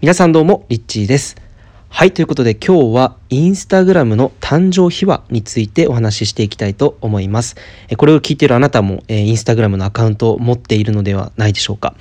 [0.00, 1.34] 皆さんどうも、リッチーです。
[1.88, 7.56] はい、ということで今日はインスタグラムの誕生秘話についてお話ししていきたいと思います。
[7.96, 11.94] これを聞いているあなたも、えーインスタグラムのアカウントを持っているのではないでしょうか。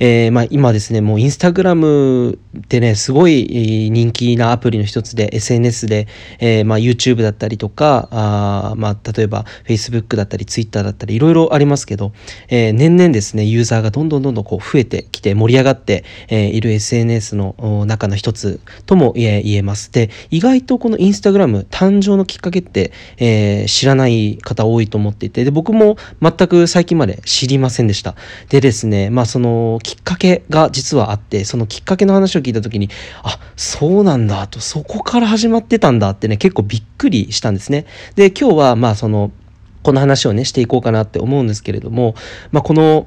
[0.00, 6.06] えーまあ、今ですね、もうインスタグラムってね、すごい人気なアプリの一つで SNS で、
[6.38, 12.12] えーまあ、YouTube だったりとか、あまあ、例えば Facebook だったり Twitter だったりいろいろありますけど、
[12.48, 19.90] え年々ですね、ユーザーがどんどんどんどんこう増えてきて盛り上がって、えいる SNS の中の一つとも言え言えます。
[19.90, 28.14] で、意外とこのインスタグラム誕生のきっかけって、えー知らない方多いと思っていて、で、僕も全く最近まで知りませんでした。
[28.48, 32.90] でですね、まあそのきっかけが実はあって、そのきっかけの話を聞いた時に、
[33.22, 37.86] あ、そうなんだと、そこから始まってたんだってね、結構びっくりしたんですね。
[38.14, 39.32] で、今日はまあその、
[39.82, 42.14] この話をね、していこうかなって思うんですけれども、
[42.52, 43.06] まあこの、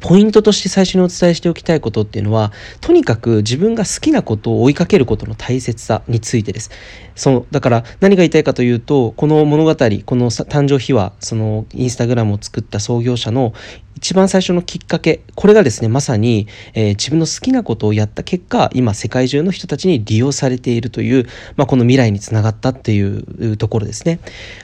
[0.00, 6.70] ポイントとして最初にお伝えしておきたいことっていうのはとにかく自分が好きなことを追いかけることの大切さについてです。
[7.14, 9.76] そうだから何が言いたいかというとこの物語こ
[10.16, 13.54] の誕生秘話そのインスタグラムを作った創業者の
[13.96, 24.20] 一番最初のきっかけこれがですねまさに、えー自分の好きなことをやった結果今世界中の人たちに利用されているという、まあ、この未来につながったっていうところですね。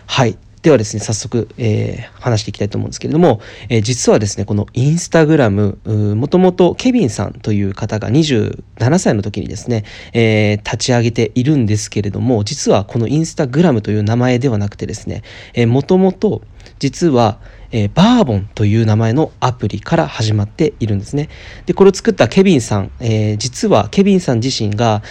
[0.07, 0.39] はい。
[0.63, 15.23] ではですね、早速、えー話していきたいと思うんですけれども、えー実はですね、このインスタグラム、もともとケビンさんという方が27歳の時にですね、えー立ち上げているんですけれども、実はこのインスタグラムという名前ではなくてですね、
[15.67, 16.43] もともと
[16.79, 17.39] 実は、
[17.73, 21.31] えーバーボンという名前のアプリから始まっているんですね。
[21.65, 25.03] で、これを作ったケビンさん、えー実はケビンさん自身が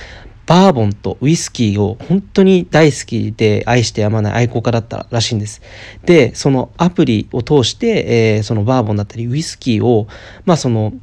[0.49, 5.61] バーボンとウイスキーを本当に大好きで愛してやまない愛好家だったらしいんです。
[6.05, 10.07] で、そのアプリを通して、えーそのバーボンだったりウイスキーを、
[10.45, 10.93] まあその、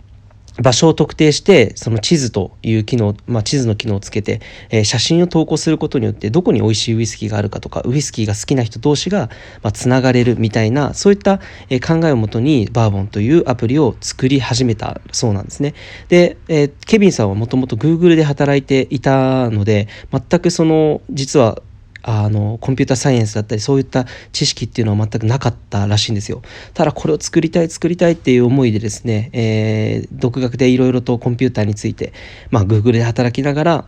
[0.62, 4.40] 場所を特定してその地図という機能、まあ、地図の機能をつけて、
[4.70, 9.28] えー写真を投稿することによってどこに美味しいウイスキーがあるかとかウイスキーが好きな人同士が
[9.62, 15.74] まあつながれるみたいなそういったえー考えをもとにバーボンというアプリを作り始めたそうなんですね。
[16.08, 21.60] で、えーケビンさんはもともと Google で働いていたので全くその実は
[22.08, 26.40] あのコンピューターサイエンスだったりそういった知識っていうのは全くなかったらしいんですよ。
[26.72, 32.12] ただこれを作りたい作りたいっていう思いでですね、えー独学でいろいろとコンピューターについて、
[32.50, 33.84] まあ、Google で働きながら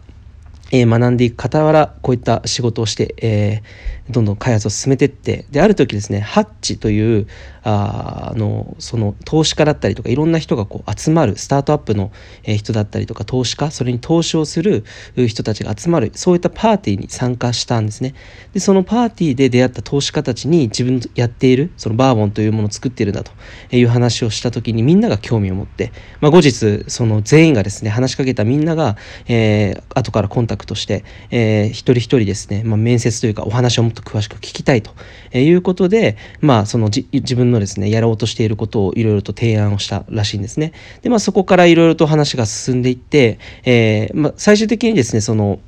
[0.71, 7.27] えー学んでいく傍らこういった仕事をして、えーどんどん開発を進めていってである時ですねハッチという
[7.63, 12.11] あのその投資家だったりとかいろんな人がこう集まるスタートアップの、
[12.43, 14.85] 人だったりとか投資家それに投資をする
[15.27, 18.15] 人たちが集まるそういったパーティーに参加したんですね。
[18.55, 23.33] でそのパーティーで出会った投資家たちに自分のやっているそのバーボンというものを作っているんだと
[23.73, 28.97] いう話をした時にみんなが興味を持って、まあ、後日その全員がですね話しかけたみんなが、
[29.27, 34.93] えー後からコンタクトとして、えー一人一人ですね、まあ、面接というかお話をもっと詳しく聞きたいと
[35.37, 40.73] いうことで、まあ、そのじ自分のですねやろうとしていることをいろいろと提案をしたらしいんですね。
[41.03, 45.61] で、まあ、そこからいろいろと話が進んでいって、えーまあ、最終的にですねその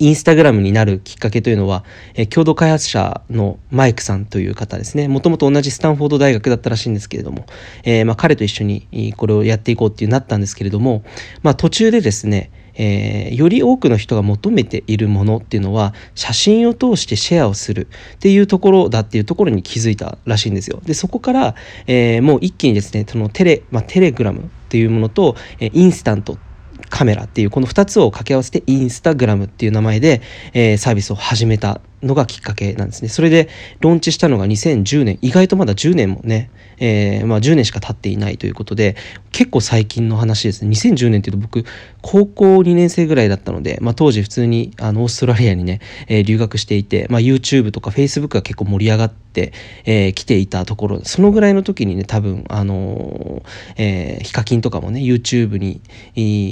[0.00, 5.08] インスタグラムになるきっかけというのは、えー共同開発者のマイクさんという方ですね。
[5.08, 7.44] もともと同じスタンフォード大学だったらしいんですけれども、
[7.84, 11.02] えーまあ、彼と一緒にこれをやっていこうっていうなったんですけれども、
[11.42, 20.80] まあ、途中でですね、えーより多くの人が求めているものっていうのは写真を通してシェアをするっていうところだっていうところに気づいたらしいんですよ。
[20.84, 21.54] でそこから、
[21.86, 26.49] えーもう一気にですねそのテレ,、まあ、テレグラムっていうものと、えインスタントって
[26.90, 30.20] カメラっていうこの2つを掛け合わせてインスタグラムっていう名前で、
[30.52, 33.08] えーサービスを始めたのがきっかけなんですね。
[33.08, 33.48] それで
[33.80, 35.18] ローンチしたのが2010年。
[35.22, 38.96] 意外とまだ10年もね、えーまあ、10年しか経っていないということで
[39.32, 40.70] 結構最近の話ですね。
[40.70, 41.64] 2010年っていうと僕
[42.00, 49.52] 高校2年生ぐらいだったので、まあ、当時普通にあのオーストラリアにね、えー留学していて、まあ、YouTube とか Facebook が結構盛り上がって
[49.84, 51.00] き、えーていたところ。
[51.04, 55.80] そのぐらいの時にね多分あのーえーヒカキンとかもね YouTube に、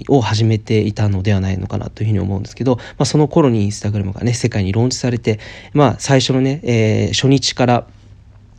[0.09, 5.41] を始めていたのではないのかなというふうに思うんですけど、まあ、その頃にインスタグラムがね世界にローンチされて、
[5.73, 7.87] まあ、最初のね、えー初日から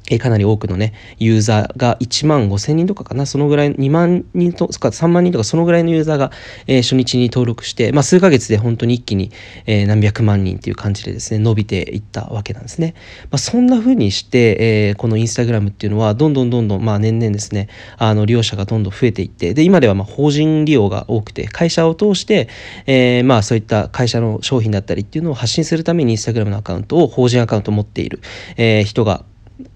[0.10, 6.32] えかなり多くのね、ユーザーが1万5千人とかかな、そのぐらい、2万人とか3万人とか、そのぐらいのユーザーが、
[6.68, 9.32] えー初日に登録して、まあ、数ヶ月で本当に一気に、
[9.66, 12.96] えー何百万人っていう感じでですね、伸びていったわけなんですね。
[13.32, 17.68] まあ、そんな風にして、えーこのインスタグラムっていうのは、どんどんどんどん、まあ、年々ですね、
[17.98, 22.48] あの、利用者がどんどん増えていって、で、今ではま法人利用が多くて、会社を通して、
[22.88, 28.22] えまあ、そういった会社の商品だったりっていうのを発信するためにインスタグラムのアカウントを、法人アカウントを持っている、
[28.58, 29.24] えー人が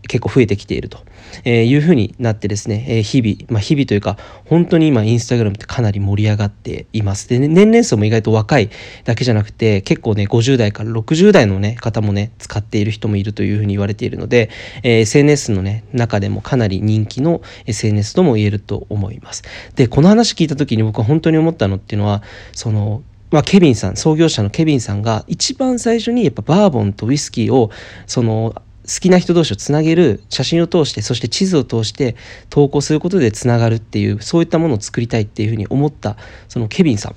[0.07, 0.99] 結構増えてきていると、
[1.43, 7.27] えいうふうになってですね、え日々、まあ、日々というか本当に今インスタグラムってかなり盛り上がっています。
[7.29, 8.69] で、ね、年齢層も意外と若い
[9.03, 14.49] だけじゃなくて結構ね50代から60代の、ね、方もね使っている人もいるというふうに言われているので、
[14.83, 19.43] え SNS のね中でもかなり人気の SNS とも言えると思います。
[19.75, 23.03] でこの話聞いた時に僕は本当に思ったのっていうのはその
[23.33, 27.71] まあ、ケビンさん創業者のケビンさんが一番最初にやっぱバーボンとウイスキーを
[28.05, 28.53] その
[28.85, 32.15] 好きな人同士をつなげる写真を通してそして地図を通して
[32.49, 36.17] 投稿することでつながるっていうそういったものを作りたいっていうふうに思った
[36.49, 37.15] そのケビンさん。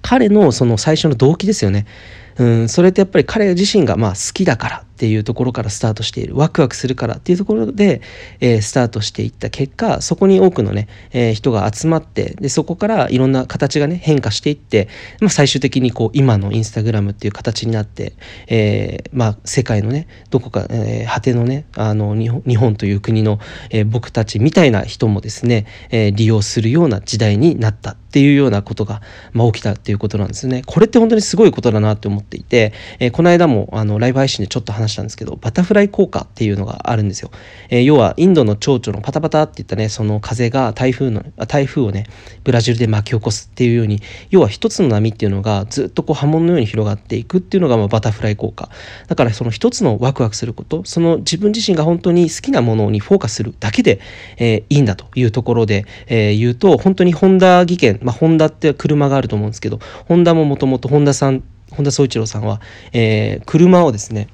[0.00, 1.86] 彼のその最初の動機ですよね。
[2.38, 8.00] うんそれってやっぱり彼自身がまあ好きだからっていうところからスタートしているワクワクするからっていうところで、
[8.40, 14.88] えー、スタートしていった結果そこに多くのね、えー、人が集まってでそこからいろんな形がね変化していって、
[15.20, 18.14] まあ、最終的にこう今のインスタグラムっていう形になって、
[18.48, 23.38] えー、まあ、世界のねどこか、え果てのねあの日本日本という国の、
[23.70, 29.00] え僕たちみたいな人もですね、え利用するような時代になったっていうようなことが、
[29.32, 30.62] まあ、起きたっていうことなんですね。
[30.66, 37.30] これって本当にすごいことだなって思ってていて、えこの間もあのライブ配信でちょっと話したんですけどバタフライ効果っていうのがあるんですよ、
[37.70, 42.06] えー、要はインドの蝶々のパタパタっていったねその風が台風の台風をね
[42.44, 48.68] ブラジルで巻き起こすっていうように要は一つの波っていうのがずっとこう波紋のように広がっていくっていうのがまあバタフライ効果。
[49.06, 54.00] だからその一つのワクワクすることその自分自身が本当に好きなものにフォーカスするだけで、
[54.38, 62.60] え、いいんだというところで、え、言うと本当にホンダ技研まあホンダって車があると思うんですけどホンダももともとホンダさん本田宗一郎さんは、
[62.92, 64.28] えー、車をですね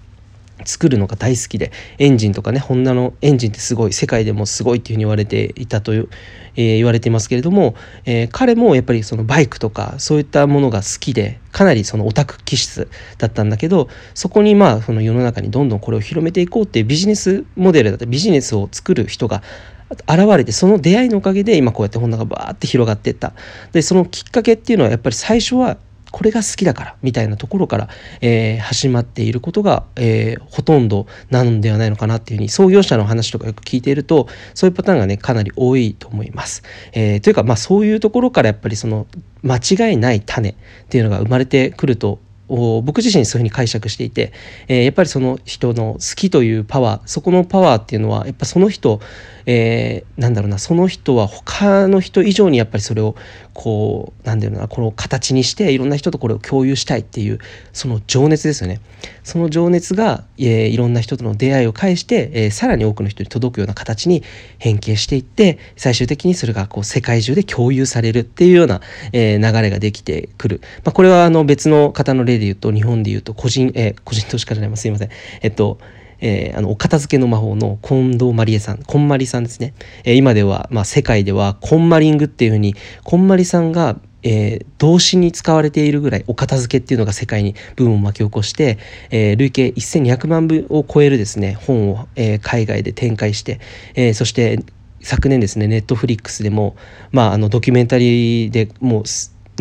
[0.64, 6.08] 作るのが大好きでエンジンとかねホンダのエンジンってすごい世界でもすごいっていうふうに言われていたという、
[6.56, 12.88] えー、言われていますけれども、えー、彼もやっぱりそのバイクとかそういったものが好きでかなりそのオタク気質
[13.18, 19.42] だったんだけどそこにまあその世の中にどんどんこれを広めていこうっていうビジネスモデルだったビジネスを作る人が
[19.90, 23.32] 現れてその出会いのおかげで今こうやってホンダがバーって広がっていった。
[23.72, 25.76] でそのきっかけっていうのはやっぱり最初は
[26.14, 27.88] これが好きだからみたいなところから、
[28.20, 36.62] えー、始まっていることが、えー、ほとんどなのではないのかなっていうふうに創業者の話とかよく聞いているとそういうパターンがねかなり多いと思います。
[36.92, 39.08] えー、というかまあそういうところからやっぱりその
[39.42, 40.54] 間違いない種っ
[40.88, 44.32] ていうのが生まれてくると僕自身そういうふうに解釈していて、
[44.68, 49.00] えー、やっぱりその人の好きというパワーそこのパワーっていうのはやっぱその人、
[49.46, 53.14] えー、なんだろうなその人は他の人以上にやっぱりそれを
[53.52, 57.38] こうなんだろうなこの形にしていろんな人とこれを共有したいっていう
[57.72, 58.80] その情熱ですよね。
[59.22, 64.22] その情熱が、えー、いろんな人との出会いを介して、えー、さらに多くの人に届くような形に
[64.58, 68.80] 変形していって最終的にそれがこう世界中で共有されるっていうような、
[69.12, 75.10] えー、流れができてくる、まあ、これはあの別の方の例で言うと日本で言うと個人、えー、個人投資家じゃないすいません。
[75.42, 75.78] えっと
[76.26, 79.74] えー、あのお片付けの魔法の近藤まりえさんこんまりさんですね、
[80.04, 82.74] えー、今では、まあ、世界ではコンマリングっていうふうに
[83.04, 88.78] こんまりさんがえー、動詞に使われているぐらいお片付けっていうのが世界にブームを巻き起こして、
[89.10, 93.60] えー、累計1200万部を超えるですね本を、えー、海外で展開して、
[93.94, 94.60] えー、そして
[95.02, 96.74] 昨年ですねネットフリックスでも、
[97.12, 99.04] まあ、あのドキュメンタリーでもう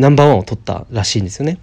[0.00, 1.58] ナンバーワンを取ったらしいんですよね。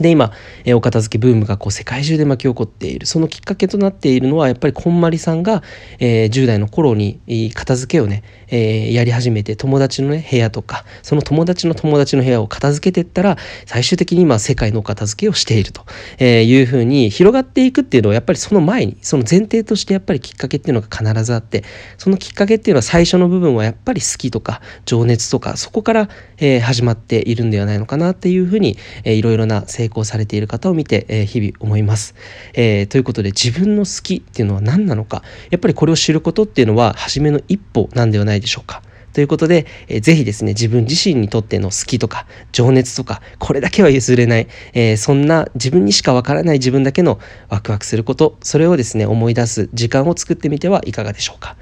[0.00, 0.32] で今、
[0.64, 3.06] えお片付けブームがこう世界中で巻き起こっている。
[3.06, 5.62] そのきっかけとなっているのはやっぱりこんまりさんが、
[5.98, 7.20] えー、10代の頃に
[7.54, 13.36] 片付けをね、えー、やり始めて友達のね部屋とかその友達の友達の部屋を片付けていったら
[13.66, 15.84] 最終的に今世界のお片付けをしていると、
[16.18, 21.64] え、いうふうに広がっていくっていうのはやっぱりその前にその前提としてやっぱりきっかけっていうのが必ずあって
[21.98, 26.08] そのきっかけっていうのは最初の部分はやっぱり好きとか情熱とかそこから、
[26.38, 32.14] えー、始まっているんではないのかなっていうふうに、えー、いろいろな生成功されている方を見て、えー、日々思います、
[32.54, 32.86] えー。
[32.86, 38.82] ということで自分の好きっていうのは何なのかやっぱりこれを知ることっていうのは初めの一歩なんではないでしょうか。
[39.12, 51.56] ということで、えー、ぜひですね、自分自身にとっての好きとか、情熱とか、これだけは譲れない、えー、そんな自分にしかわからない自分だけのワクワクすること、それをですね、思い出す時間を作ってみてはいかがでしょうか。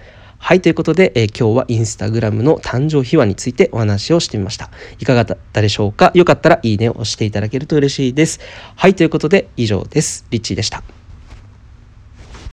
[0.44, 4.70] はい、ということで、えー、今日はインスタグラムの誕生秘話についてお話をしてみました。
[4.98, 6.10] いかがだったでしょうか？
[6.14, 8.40] よかったらいいねを押していただけると嬉しいです。
[8.74, 10.26] はい、ということで以上です。
[10.30, 10.82] リッチーでした。